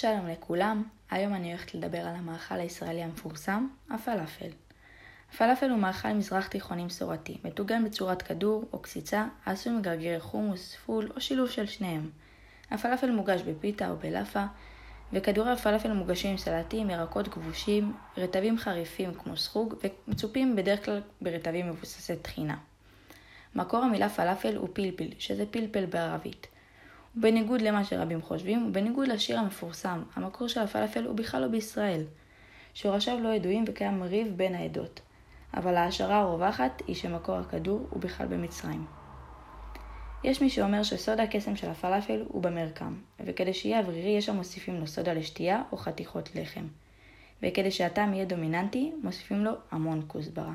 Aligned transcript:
שלום 0.00 0.26
לכולם, 0.26 0.82
היום 1.10 1.34
אני 1.34 1.50
הולכת 1.50 1.74
לדבר 1.74 1.98
על 1.98 2.14
המאכל 2.14 2.54
הישראלי 2.54 3.02
המפורסם, 3.02 3.68
הפלאפל. 3.90 4.48
הפלאפל 5.32 5.70
הוא 5.70 5.78
מאכל 5.78 6.12
מזרח 6.12 6.48
תיכוני 6.48 6.84
מסורתי, 6.84 7.38
מטוגן 7.44 7.84
בצורת 7.84 8.22
כדור 8.22 8.64
או 8.72 8.78
קציצה, 8.78 9.26
העשוי 9.44 9.72
מגרגירי 9.72 10.20
חומוס, 10.20 10.76
פול 10.86 11.08
או 11.16 11.20
שילוב 11.20 11.50
של 11.50 11.66
שניהם. 11.66 12.10
הפלאפל 12.70 13.10
מוגש 13.10 13.40
בפיתה 13.42 13.90
או 13.90 13.96
בלאפה, 13.96 14.44
וכדורי 15.12 15.52
הפלאפל 15.52 15.92
מוגשים 15.92 16.30
עם 16.30 16.38
סלטים, 16.38 16.90
ירקות 16.90 17.28
כבושים, 17.28 17.92
רטבים 18.16 18.58
חריפים 18.58 19.14
כמו 19.14 19.36
סחוג, 19.36 19.74
ומצופים 20.08 20.56
בדרך 20.56 20.84
כלל 20.84 21.00
ברטבים 21.20 21.68
מבוססי 21.68 22.16
טחינה. 22.16 22.56
מקור 23.54 23.80
המילה 23.80 24.08
פלאפל 24.08 24.56
הוא 24.56 24.68
פלפל, 24.72 25.08
שזה 25.18 25.44
פלפל 25.50 25.86
בערבית. 25.86 26.46
ובניגוד 27.16 27.60
למה 27.60 27.84
שרבים 27.84 28.22
חושבים, 28.22 28.66
ובניגוד 28.66 29.08
לשיר 29.08 29.38
המפורסם, 29.38 30.02
המקור 30.14 30.48
של 30.48 30.60
הפלאפל 30.60 31.06
הוא 31.06 31.16
בכלל 31.16 31.42
לא 31.42 31.48
בישראל. 31.48 32.04
שורשיו 32.74 33.20
לא 33.20 33.28
ידועים 33.28 33.64
וקיים 33.66 34.02
ריב 34.02 34.32
בין 34.36 34.54
העדות. 34.54 35.00
אבל 35.54 35.76
ההשערה 35.76 36.20
הרווחת 36.20 36.82
היא 36.86 36.96
שמקור 36.96 37.34
הכדור 37.34 37.86
הוא 37.90 38.00
בכלל 38.00 38.26
במצרים. 38.26 38.86
יש 40.24 40.42
מי 40.42 40.50
שאומר 40.50 40.82
שסוד 40.82 41.20
הקסם 41.20 41.56
של 41.56 41.70
הפלאפל 41.70 42.24
הוא 42.28 42.42
במרקם, 42.42 42.94
וכדי 43.20 43.54
שיהיה 43.54 43.80
אוורירי 43.80 44.10
יש 44.10 44.26
שם 44.26 44.36
מוסיפים 44.36 44.80
לו 44.80 44.86
סודה 44.86 45.12
לשתייה 45.12 45.62
או 45.72 45.76
חתיכות 45.76 46.30
לחם. 46.34 46.66
וכדי 47.42 47.70
שהטעם 47.70 48.14
יהיה 48.14 48.24
דומיננטי, 48.24 48.92
מוסיפים 49.02 49.44
לו 49.44 49.52
המון 49.70 50.02
כוסברה. 50.06 50.52